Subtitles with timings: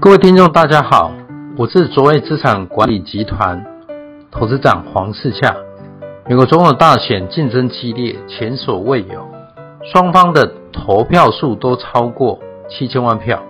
[0.00, 1.12] 各位听众，大家好，
[1.56, 3.64] 我是卓越资产管理集团
[4.32, 5.54] 投资长黄世洽。
[6.28, 9.24] 美国总统大选竞争激烈，前所未有，
[9.92, 13.40] 双方的投票数都超过七千万票，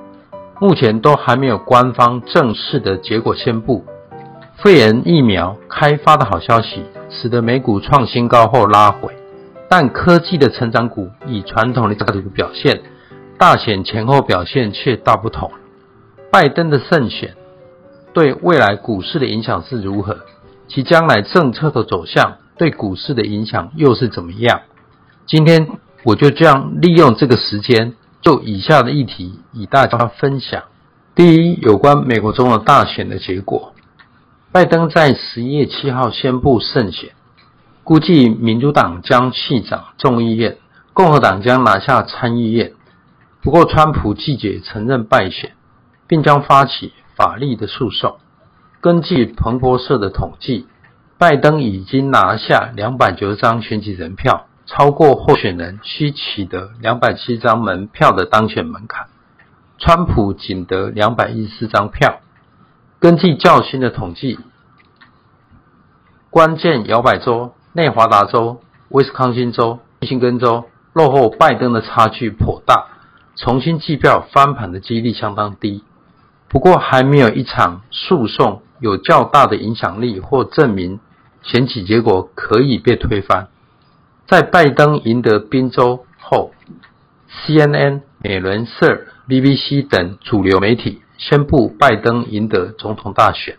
[0.60, 3.82] 目前都还没有官方正式的结果宣布。
[4.62, 9.14] 肺炎疫苗开发的好消息，使得美股创新高后拉回，
[9.68, 12.80] 但科技的成长股以传统的价值股表现，
[13.38, 15.50] 大选前后表现却大不同。
[16.32, 17.34] 拜登的胜选
[18.14, 20.20] 对未来股市的影响是如何？
[20.68, 24.62] 其将来政策的走向对股市的影响又是怎么样？
[25.26, 25.68] 今天
[26.02, 30.62] 我就这样利用这个时间，就以下的议题与大家分享。
[31.14, 33.74] 第一，有关美国中的大选的结果，
[34.56, 37.10] 拜登在十一月七号宣布胜选，
[37.84, 40.56] 估计民主党将续掌众议院，
[40.94, 42.72] 共和党将拿下参议院。
[43.42, 45.52] 不过，川普拒绝承认败选。
[46.08, 48.16] 并将发起法律的诉讼。
[48.80, 50.66] 根据彭博社的统计，
[51.18, 59.08] 拜登已经拿下两百九十张选举人票，超过候选人需取得两百七十张门票的当选门槛。
[59.76, 62.20] 川普仅得两百一十四张票。
[62.98, 64.38] 根据较新的统计，
[66.36, 72.88] 关键摇摆州内华达州、威斯康星州、密西根州落后拜登的差距颇大，
[73.36, 75.82] 重新计票翻盘的几率相当低。
[76.48, 81.00] 不过，还没有一场诉讼有较大的影响力或证明
[81.40, 83.48] 选举结果可以被推翻。
[84.26, 86.52] 在拜登赢得宾州后
[87.46, 93.56] ，CNN、美联社、BBC 等主流媒体宣布拜登赢得总统大选。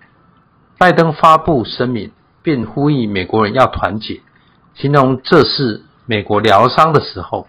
[0.78, 2.12] 拜登发布声明，
[2.48, 4.22] 并呼吁美国人要团结，
[4.74, 7.46] 形容这是美国疗伤的时候。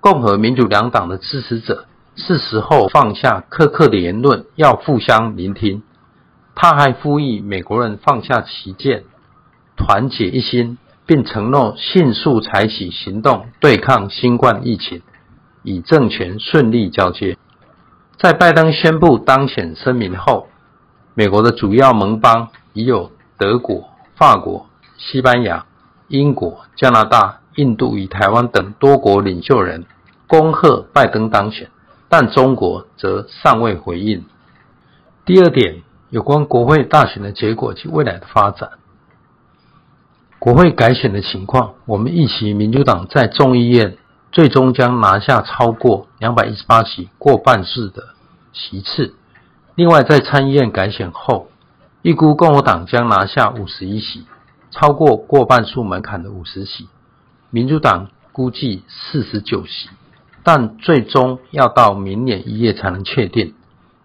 [0.00, 1.86] 共和民主两党的支持者。
[2.14, 5.82] 是时候放下苛刻的言论，要互相聆听。
[6.54, 9.04] 他还呼吁美国人放下歧见，
[9.78, 15.00] 团结一心，并承诺迅速采取行动对抗新冠疫情，
[15.62, 17.38] 以政权顺利交接。
[18.18, 20.48] 在拜登宣布当选声明后，
[21.14, 24.66] 美国的主要盟邦已有德国、法国、
[24.96, 25.66] 西班牙、
[26.08, 29.86] 英国、加拿大、印度与台湾等多国领袖人
[30.26, 31.70] 恭贺拜登当选。
[32.08, 34.24] 但中国则尚未回应。
[35.24, 38.70] 第二点，有关国会大选的结果及未来的发展。
[40.38, 43.96] 国会改选的情况，我们预期民主党在众议院
[44.30, 48.10] 最终将拿下超过两百一十八席，过半数的
[48.52, 49.14] 席次。
[49.74, 51.48] 另外，在参议院改选后，
[52.04, 54.26] 预估共和党将拿下五十一席，
[54.70, 56.86] 超过过半数门槛的五十席。
[57.48, 59.88] 民主党估计四十九席。
[60.42, 63.54] 但最终要到明年一月才能确定，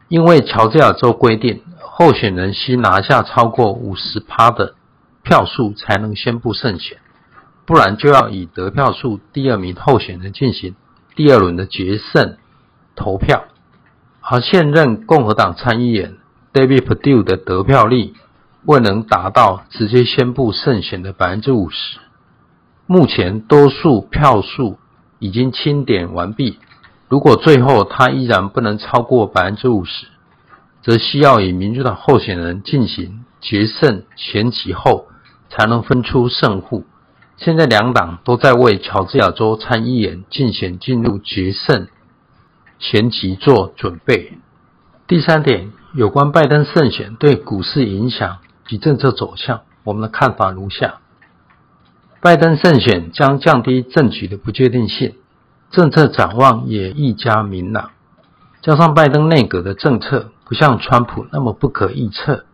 [0.08, 4.76] 因为乔治亚州规定，候选人需拿下超过五十趴的
[5.22, 7.00] 票数才能宣布胜选，
[7.66, 10.74] 不然就要以得票数第二名候选人进行
[11.18, 12.38] 第二轮的决胜
[12.96, 13.44] 投票。
[14.22, 16.16] 而现任共和党参议员
[16.54, 18.14] David Perdue 的得票率
[18.66, 22.00] 未能达到直接宣布胜选的百分之五十，
[22.86, 24.78] 目前多数票数。
[25.22, 26.60] 已经清点完毕。
[27.10, 30.08] 如果最后他依然不能超过百分之五十，
[30.82, 35.08] 则需要以民主党候选人进行决胜选举后，
[35.50, 36.86] 才能分出胜负。
[37.36, 41.90] 现在两党都在为乔治亚州参议员竞选进入决胜
[42.78, 44.38] 选举做准备。
[45.06, 51.00] 第三点，有关拜登胜选对股市影响及政策走向，我们的看法如下。
[52.22, 55.16] 拜登胜选将降低政局的不确定性，
[55.72, 57.90] 政策展望也愈加明朗。
[58.62, 62.46] 加上拜登内阁的政策不像川普那么不可预测，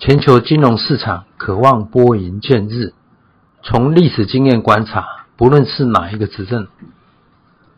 [0.00, 2.92] 全球金融市场可望拨云见日。
[3.62, 6.66] 从历史经验观察，不论是哪一个执政，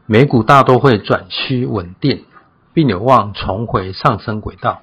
[0.07, 2.25] 美股大都会转趋稳定，
[2.73, 4.81] 并有望重回上升轨道。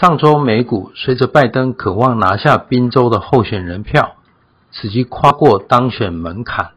[0.00, 4.16] 上周美股随着拜登渴望拿下宾州的候选人票。
[4.76, 6.72] 使其跨过当选门槛，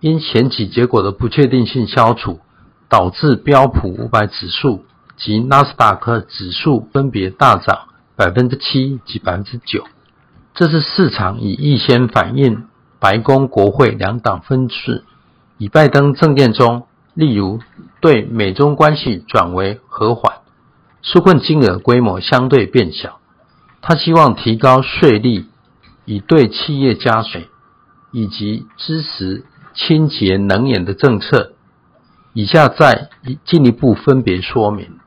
[0.00, 2.40] 因选举结果的不确定性消除，
[2.88, 4.84] 导致标普五百指数
[5.16, 7.86] 及纳斯达克指数分别大涨
[8.16, 9.84] 百分之七及百分之九。
[10.54, 12.66] 这是市场已预先反映
[12.98, 15.04] 白宫国会两党分治，
[15.56, 17.60] 以拜登政见中，例如
[18.00, 20.38] 对美中关系转为和缓，
[21.02, 23.20] 纾困金额规模相对变小，
[23.80, 25.46] 他希望提高税率。
[26.06, 27.46] 以对企业加税，
[28.10, 29.44] 以及支持
[29.74, 31.52] 清洁能源的政策。
[32.32, 33.10] 以下再
[33.44, 34.98] 进一步分别说明。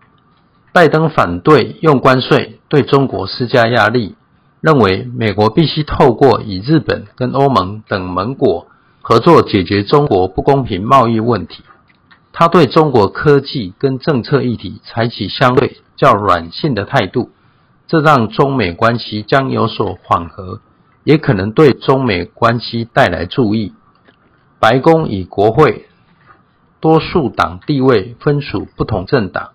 [0.71, 4.15] 拜登反对用关税对中国施加压力，
[4.61, 8.67] 认为美国必须透过与日本跟欧盟等盟国
[9.01, 11.63] 合作解决中国不公平贸易问题。
[12.35, 17.29] 他对中国科技跟政策议题采取相对较软性的态度，
[17.87, 20.59] 这让中美关系将有所缓和，
[21.03, 23.73] 也可能对中美关系带来注意。
[24.59, 25.85] 白宫与国会
[26.79, 29.51] 多数党地位分属不同政党。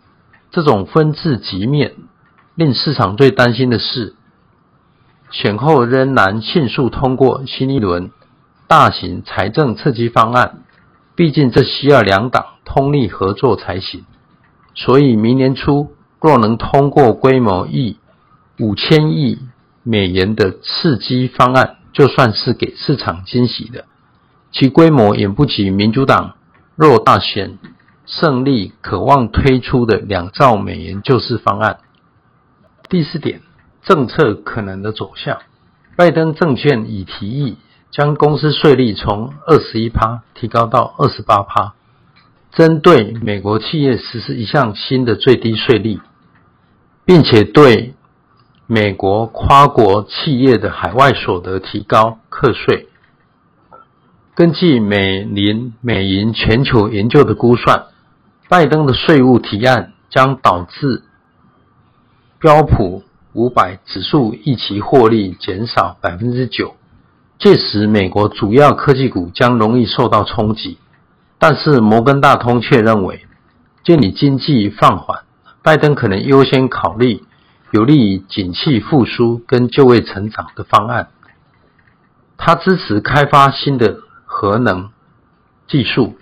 [0.50, 1.94] 这种分治局面
[2.54, 4.14] 令市场最担心的是，
[5.30, 8.10] 选后仍然迅速通过新一轮
[8.68, 10.62] 大型财政刺激方案。
[11.16, 14.04] 毕竟这需要两党通力合作才行。
[14.74, 17.96] 所以明年初若能通过规模逾
[18.58, 19.38] 五千亿
[19.82, 23.86] 美元的刺激方案，就算是给市场惊喜的。
[24.52, 26.34] 其规模远不及民主党
[26.76, 27.58] 若大选。
[28.10, 31.80] 胜利渴望推出的两兆美元救市方案。
[32.88, 33.42] 第四点，
[33.82, 35.40] 政策可能的走向。
[35.94, 37.58] 拜登政权已提议
[37.90, 41.74] 将公司税率从二十一趴提高到二十八趴，
[42.52, 46.00] 针对美国企业实施一项新的最低税率，
[47.04, 47.94] 并且对
[48.66, 52.88] 美国跨国企业的海外所得提高课税。
[54.34, 57.86] 根据美林美银全球研究的估算。
[58.50, 61.02] 拜登的税务提案将导致
[62.40, 63.02] 标普
[63.34, 66.74] 五百指数预期获利减少百分之九，
[67.38, 70.78] 届时美国主要科技股将容易受到冲击。
[71.38, 73.26] 但是摩根大通却认为，
[73.84, 75.20] 鉴于经济放缓，
[75.62, 77.22] 拜登可能优先考虑
[77.70, 81.08] 有利于景气复苏跟就业成长的方案。
[82.36, 84.90] 他支持开发新的核能
[85.66, 86.16] 技术。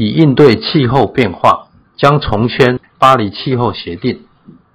[0.00, 4.20] 以应对气候变化，将重签巴黎气候协定，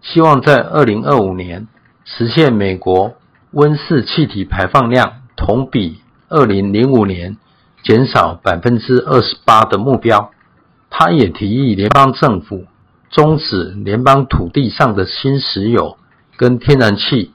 [0.01, 1.69] 希望在二零二五年
[2.03, 3.13] 实现美国
[3.51, 7.37] 温室气体排放量同比二零零五年
[7.83, 10.31] 减少百分之二十八的目标。
[10.89, 12.65] 他也提议联邦政府
[13.09, 15.97] 终止联邦土地上的新石油
[16.37, 17.31] 跟天然气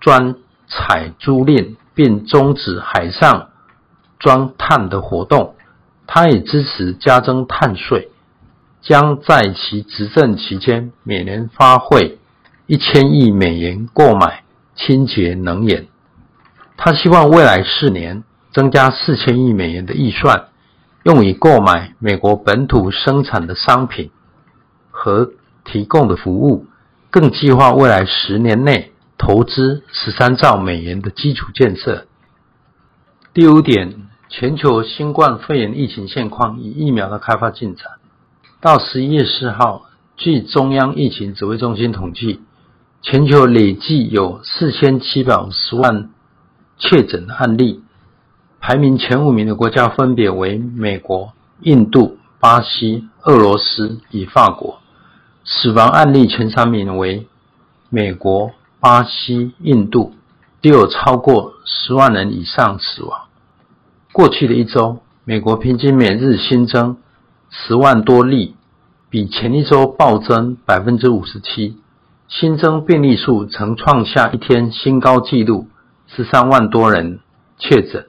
[0.00, 0.36] 专
[0.68, 3.50] 采租赁，并终止海上
[4.20, 5.54] 钻碳的活动。
[6.06, 8.08] 他也支持加征碳税，
[8.80, 12.18] 将在其执政期间每年花费
[12.66, 14.44] 一千亿美元购买
[14.74, 15.88] 清洁能源。
[16.76, 18.22] 他希望未来四年
[18.58, 20.48] 增加四千亿美元的预算，
[21.04, 24.10] 用以购买美国本土生产的商品
[24.90, 25.30] 和
[25.64, 26.66] 提供的服务，
[27.08, 32.08] 更计划未来十年内投资十三兆美元的基础建设。
[33.32, 34.08] 第五点。
[34.30, 37.92] 全球新冠肺炎疫情现况与疫苗的开发进展。
[38.60, 39.86] 到十一月四号，
[40.18, 42.42] 据中央疫情指挥中心统计，
[43.00, 46.10] 全球累计有四千七百五十万
[46.76, 47.82] 确诊案例，
[48.60, 54.80] 排名前五名的国家分别为美国、印度、巴西、俄罗斯与法国。
[55.44, 57.26] 死亡案例前三名为
[57.88, 58.50] 美国、
[58.80, 60.12] 巴西、印度，
[60.60, 63.22] 都有超过十万人以上死亡。
[64.12, 66.98] 过去的一周，美国平均每日新增
[67.50, 68.56] 十万多例，
[69.08, 71.78] 比前一周暴增百分之五十七。
[72.28, 75.68] 新增病例数曾创下一天新高纪录，
[76.08, 77.20] 十三万多人
[77.58, 78.06] 确诊。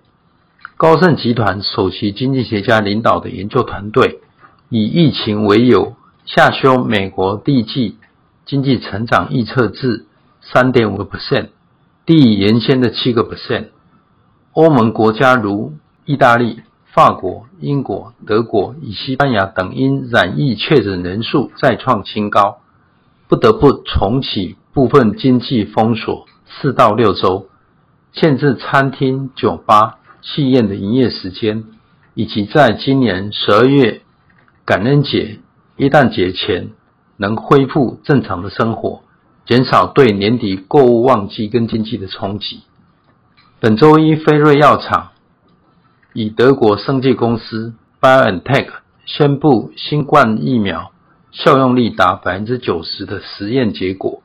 [0.79, 4.21] 高盛集团首席经济学家领导的研究团队，
[4.69, 7.97] 以疫情为由下修美国第一季
[8.45, 10.05] 经济成长预测至
[10.39, 11.49] 三点五个 percent，
[12.05, 13.71] 低于原先的七个 percent。
[14.53, 15.73] 欧盟国家如
[16.05, 16.61] 意大利、
[16.93, 22.59] 法国、英国、德国与西班牙等因染疫确诊人数再创新高，
[23.27, 27.49] 不得不重启部分经济封锁四到六周，
[28.13, 31.63] 限制餐厅、酒吧、戏院的营业时间，
[32.13, 34.01] 以及在今年十二月
[34.65, 35.39] 感恩节、
[35.77, 36.69] 一旦节前
[37.17, 39.01] 能恢复正常的生活，
[39.45, 42.61] 减少对年底购物旺季跟经济的冲击。
[43.59, 45.09] 本周一，辉瑞药厂。
[46.13, 48.67] 以德国生技公司 BioNTech
[49.05, 50.91] 宣布新冠疫苗
[51.31, 54.23] 效用率达百分之九十的实验结果，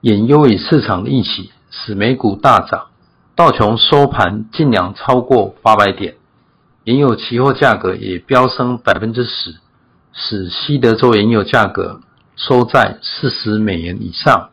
[0.00, 2.86] 引优于市场的预期，使美股大涨。
[3.38, 6.16] 道琼收盘劲扬超过八百点，
[6.82, 9.54] 原油期货价格也飙升百分之十，
[10.12, 12.00] 使西德州原油价格
[12.34, 14.50] 收在四十美元以上，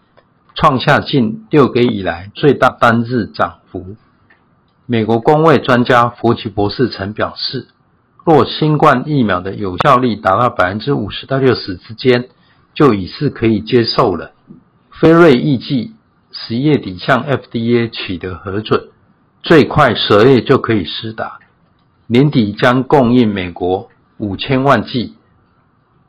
[0.53, 3.95] 创下近六个月以来最大单日涨幅。
[4.85, 7.65] 美国公卫专家佛奇博士曾表示，
[8.23, 12.29] 若新冠疫苗的有效率达到百分之五十到六十之间，
[12.75, 14.33] 就已是可以接受了。
[14.91, 15.94] 辉瑞预计
[16.37, 18.89] 十月底向 FDA 取得核准，
[19.41, 21.39] 最快十二月就可以施打，
[22.07, 25.15] 年底将供应美国五千万剂，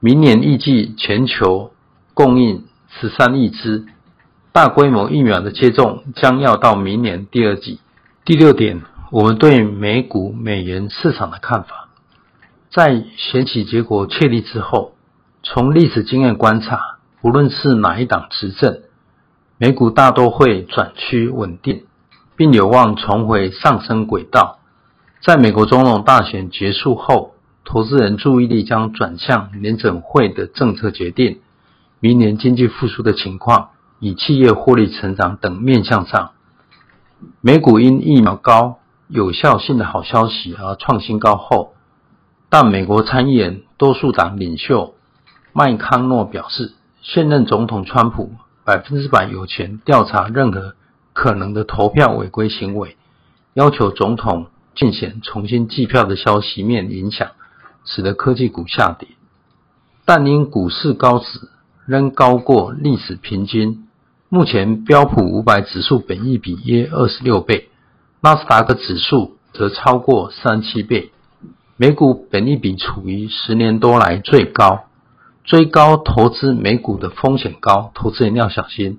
[0.01, 1.71] 明年预计全球
[2.13, 3.87] 供应十三亿支。
[4.53, 7.79] 大规模疫苗的接种将要到明年第二季。
[8.25, 11.89] 第六点，我们对美股美元市场的看法，
[12.71, 14.95] 在选举结果确立之后，
[15.43, 18.81] 从历史经验观察，无论是哪一党执政，
[19.59, 21.85] 美股大多会转趋稳定，
[22.37, 24.59] 并有望重回上升轨道。
[25.23, 27.35] 在美国总统大选结束后，
[27.65, 31.41] 投资人注意力将转向联准会的政策决定、
[32.01, 33.71] 明年经济复苏的情况。
[33.99, 36.33] 以企业获利成长等面向上，
[37.41, 38.77] 美股因疫苗高
[39.09, 41.73] 有效性的好消息而创新高后，
[42.51, 44.95] 但美国参议员多数党领袖
[45.55, 48.33] 麦康诺表示，现任总统川普
[48.67, 50.75] 百分之百有权调查任何
[51.13, 52.97] 可能的投票违规行为，
[53.55, 57.31] 要求总统竞选重新计票的消息面影响，
[57.85, 59.07] 使得科技股下跌，
[60.05, 61.49] 但因股市高值
[61.87, 63.87] 仍高过历史平均。
[64.29, 67.69] 目前标普五百指数本益比约二十六倍，
[68.21, 71.13] 纳斯达克指数则超过三七倍，
[71.77, 74.87] 美股本益比处于十年多来最高，
[75.47, 78.99] 追高投资美股的风险高，投资人要小心。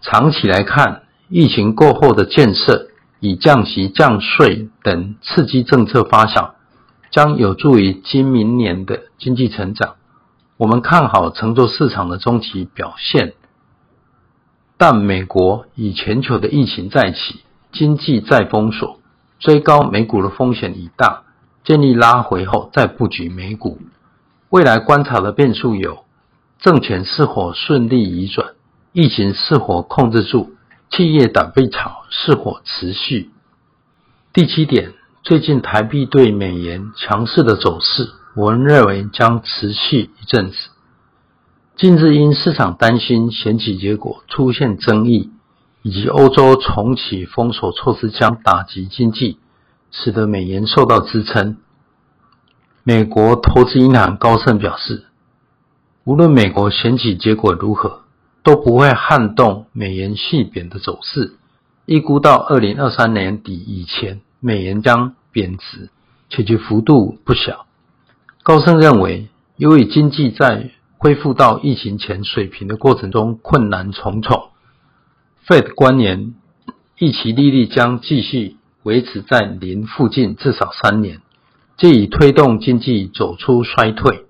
[0.00, 2.88] 长期来看，疫情过后的建设
[3.20, 6.52] 以降息、降税等刺激政策发酵，
[7.10, 9.96] 将有助于今明年的经济成长。
[10.56, 13.34] 我们看好乘坐市场的中期表现。
[14.78, 17.40] 但美国与全球的疫情再起，
[17.70, 18.98] 经济再封锁，
[19.38, 21.24] 追高美股的风险已大，
[21.64, 23.78] 建议拉回后再布局美股。
[24.50, 26.04] 未来观察的变数有：
[26.58, 28.54] 政权是否顺利移转，
[28.92, 30.54] 疫情是否控制住，
[30.90, 33.30] 企业倒闭潮是否持续。
[34.32, 34.92] 第七点，
[35.22, 40.56] 最近台币对美元强势的走势，我们认为将持续一阵子。
[41.76, 45.30] 近日因市场担心选举结果出现争议，
[45.82, 49.38] 以及欧洲重启封锁措施将打击经济，
[49.92, 51.58] 使得美元受到支撑。
[52.90, 55.04] 美国投资银行高盛表示，
[56.02, 58.00] 无论美国选举结果如何，
[58.42, 61.34] 都不会撼动美元续贬的走势。
[61.86, 65.90] 预估到二零二三年底以前，美元将贬值，
[66.30, 67.64] 且其幅度不小。
[68.42, 74.48] 高盛认为，由于经济在恢复到疫情前水平的过程中困难重重
[75.46, 76.34] ，Fed 官员
[76.98, 81.20] 预期利率将继续维持在零附近至少三年，
[81.80, 84.26] 借以推动经济走出衰退。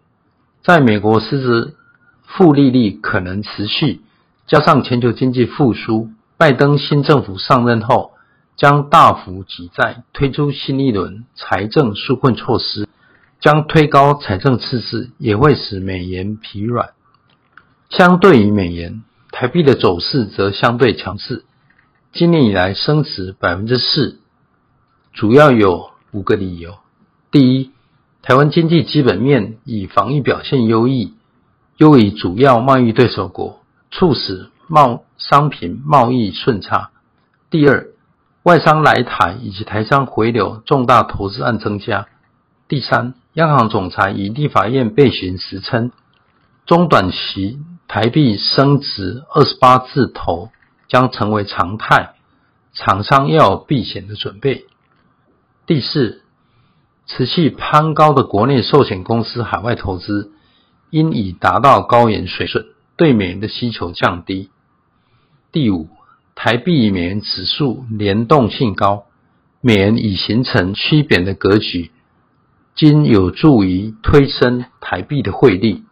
[0.62, 1.74] 在美国实质
[2.22, 4.02] 负利率可能持续，
[4.46, 8.12] 加上全球经济复苏，拜登新政府上任后
[8.56, 12.88] 将大幅举债，推出新一轮财政纾困措施。
[13.40, 16.90] 将推高财政赤字，也会使美元疲软。
[17.88, 19.02] 相对于美元，
[19.32, 21.44] 台币的走势则相对强势。
[22.12, 24.20] 今年以来升值百分之四，
[25.14, 26.74] 主要有五个理由：
[27.30, 27.70] 第一，
[28.22, 31.14] 台湾经济基本面以防疫表现优异，
[31.76, 33.60] 优于主要贸易对手国，
[33.92, 36.90] 促使贸商品贸易顺差；
[37.48, 37.86] 第二，
[38.42, 42.06] 外商来台以及台商回流重大投资案增加；
[42.66, 45.92] 第三，央行总裁以立法院备询时称，
[46.66, 50.50] 中短期台币升值二十八字头
[50.88, 52.14] 将成为常态，
[52.72, 54.66] 厂商要有避险的准备。
[55.66, 56.22] 第四，
[57.12, 60.30] 持续攀高的国内寿险公司海外投资，
[60.90, 64.48] 因已达到高元水准，对美元的需求降低。
[65.50, 65.88] 第五，
[66.36, 69.06] 台币与美元指数联动性高，
[69.60, 71.90] 美元已形成趋贬的格局。
[72.76, 75.82] 今有助于推升台币的汇率，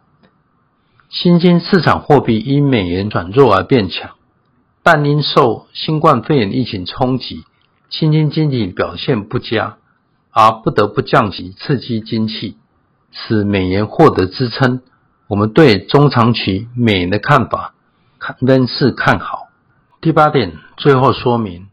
[1.09, 4.11] 新兴市场货币因美元转弱而变强，
[4.83, 7.43] 但因受新冠肺炎疫情冲击，
[7.89, 9.78] 新兴经济表现不佳，
[10.39, 12.55] 而不得不降息刺激经济，
[13.11, 14.81] 使美元获得支撑。
[15.27, 17.73] 我们对中长期美元的看法
[18.19, 19.49] 看仍是看好。
[19.99, 21.67] 第八点，最后说明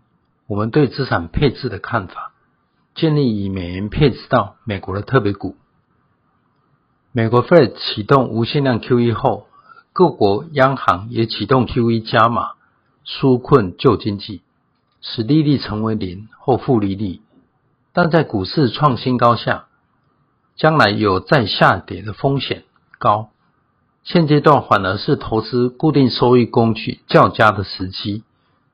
[0.49, 2.33] 我们对资产配置的看法。
[2.97, 5.55] 建立以美元配置到美国的特别股。
[7.13, 9.47] 美国 Fed 启动无限量 QE 后，
[9.93, 12.55] 各国央行也启动 QE 加码，
[13.07, 14.43] 纾困旧经济。
[15.03, 17.21] 使利率成为零或负利率，
[17.97, 19.69] 但在股市创新高下，
[20.55, 22.65] 将来有再下跌的风险
[22.99, 23.31] 高。
[24.05, 28.23] 现阶段反而是投资固定收益工具较佳的时机，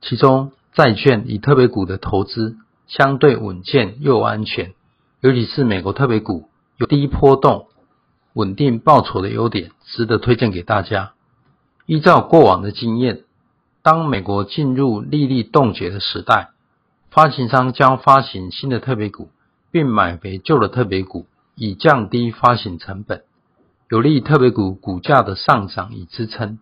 [0.00, 2.57] 其中债券与特别股的投资
[2.88, 4.75] 相对稳健又安全，
[5.21, 7.67] 尤其是美国特别股有低波动、
[8.33, 11.12] 稳定报酬的优点，值得推荐给大家。
[11.87, 13.23] 依照过往的经验。
[13.85, 16.50] 当美国进入利率冻结的时代，
[17.14, 19.28] 发行商将发行新的特别股，
[19.71, 23.23] 并买回旧的特别股，以降低发行成本，
[23.90, 26.59] 有利特别股股价的上涨与支撑。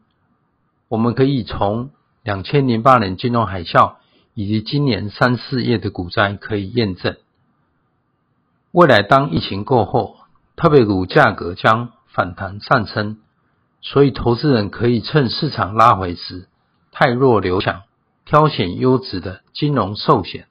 [0.89, 1.91] 我们可以从
[2.25, 3.95] 两千零八年金融海啸
[4.35, 7.17] 以及今年三四月的股灾可以验证，
[8.73, 10.17] 未来当疫情过后，
[10.57, 13.19] 特别股价格将反弹上升，
[13.83, 16.49] 所以投资人可以趁市场拉回时。
[16.91, 17.83] 汰弱留强，
[18.31, 20.47] 挑选优质的金融寿险、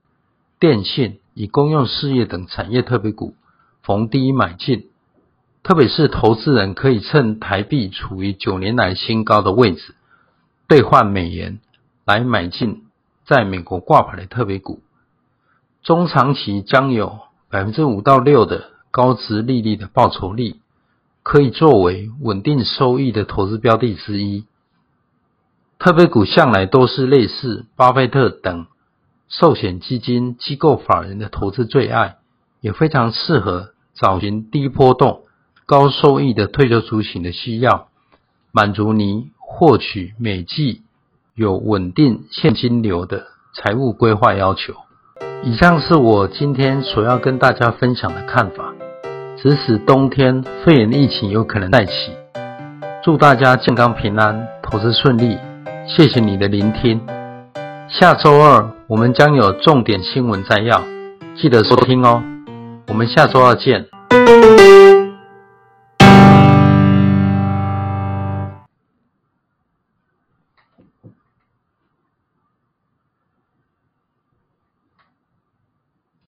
[0.60, 3.36] 电信与公用事业等产业特别股，
[3.84, 4.90] 逢低买进。
[5.64, 9.96] 特别是投资人可以趁台币处于九年来新高的位置，
[10.68, 11.62] 兑换美元
[12.04, 12.84] 来买进
[13.26, 14.82] 在美国挂牌的特别股，
[15.82, 17.20] 中长期将有
[17.50, 20.58] 百分之五到六的高殖利率的报酬率，
[21.24, 24.44] 可以作为稳定收益的投资标的之一。
[25.80, 28.68] 特别股向来都是类似巴菲特等
[29.30, 32.18] 寿险基金机构法人的投资最爱，
[32.60, 35.22] 也非常适合找寻低波动、
[35.66, 37.88] 高收益的退休族群的需要，
[38.52, 40.82] 满足你获取每季
[41.34, 44.74] 有稳定现金流的财务规划要求。
[45.44, 48.74] 以上是我今天所要跟大家分享的看法。
[49.42, 52.12] 即使冬天肺炎疫情有可能再起，
[53.02, 55.38] 祝大家健康平安，投资顺利。
[55.98, 57.02] 谢谢你的聆听，
[57.90, 60.84] 下周二我们将有重点新闻摘要，
[61.36, 62.22] 记得收听哦。
[62.88, 64.99] 我们下周二见。